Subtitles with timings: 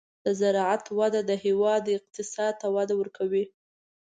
[0.25, 3.45] د زراعت وده د هېواد اقتصاد ته وده ورکوي.